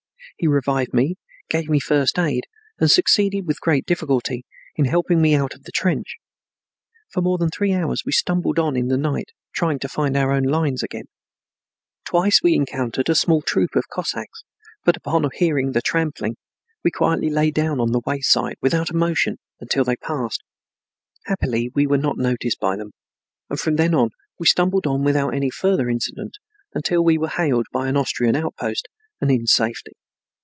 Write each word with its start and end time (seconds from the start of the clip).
He 0.37 0.47
revived 0.47 0.91
me, 0.91 1.17
gave 1.51 1.69
me 1.69 1.79
first 1.79 2.17
aid, 2.17 2.45
and 2.79 2.89
succeeded 2.89 3.45
with 3.45 3.61
great 3.61 3.85
difficulty 3.85 4.43
in 4.75 4.85
helping 4.85 5.21
me 5.21 5.35
out 5.35 5.53
of 5.53 5.63
the 5.65 5.71
trench. 5.71 6.15
For 7.11 7.21
more 7.21 7.37
than 7.37 7.51
three 7.51 7.73
hours 7.73 8.01
we 8.07 8.11
stumbled 8.11 8.57
on 8.57 8.75
in 8.75 8.87
the 8.87 8.97
night, 8.97 9.29
trying 9.53 9.77
to 9.79 9.87
find 9.89 10.17
our 10.17 10.41
lines 10.41 10.81
again. 10.81 11.05
Twice 12.07 12.41
we 12.41 12.55
encountered 12.55 13.07
a 13.07 13.13
small 13.13 13.43
troop 13.43 13.75
of 13.75 13.87
Cossacks, 13.91 14.43
but 14.83 14.97
upon 14.97 15.29
hearing 15.35 15.73
the 15.73 15.81
tramping 15.81 16.37
we 16.83 16.89
quietly 16.89 17.29
lay 17.29 17.51
down 17.51 17.79
on 17.79 17.91
the 17.91 18.01
wayside 18.07 18.55
without 18.61 18.89
a 18.89 18.95
motion 18.95 19.37
until 19.59 19.83
they 19.83 19.91
had 19.91 20.01
passed. 20.07 20.41
Happily 21.25 21.69
we 21.75 21.85
were 21.85 21.99
not 21.99 22.17
noticed 22.17 22.59
by 22.59 22.75
them, 22.75 22.91
and 23.51 23.59
from 23.59 23.75
then 23.75 23.93
we 24.39 24.47
stumbled 24.47 24.87
on 24.87 25.03
without 25.03 25.35
any 25.35 25.51
further 25.51 25.87
incident 25.87 26.37
until 26.73 27.03
we 27.03 27.15
were 27.17 27.29
hailed 27.29 27.67
by 27.71 27.87
an 27.87 27.95
Austrian 27.97 28.35
outpost 28.35 28.87
and 29.19 29.29
in 29.29 29.45
safety. 29.45 29.91